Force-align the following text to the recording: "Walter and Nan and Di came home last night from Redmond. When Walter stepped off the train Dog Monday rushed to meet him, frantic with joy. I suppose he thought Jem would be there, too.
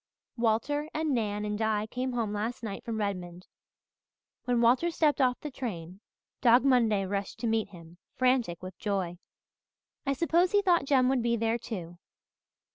"Walter 0.35 0.89
and 0.95 1.13
Nan 1.13 1.45
and 1.45 1.59
Di 1.59 1.85
came 1.85 2.13
home 2.13 2.33
last 2.33 2.63
night 2.63 2.83
from 2.83 2.97
Redmond. 2.97 3.45
When 4.45 4.59
Walter 4.59 4.89
stepped 4.89 5.21
off 5.21 5.39
the 5.41 5.51
train 5.51 5.99
Dog 6.41 6.65
Monday 6.65 7.05
rushed 7.05 7.37
to 7.41 7.45
meet 7.45 7.67
him, 7.67 7.99
frantic 8.15 8.63
with 8.63 8.75
joy. 8.79 9.19
I 10.03 10.13
suppose 10.13 10.53
he 10.53 10.63
thought 10.63 10.85
Jem 10.85 11.07
would 11.09 11.21
be 11.21 11.35
there, 11.37 11.59
too. 11.59 11.99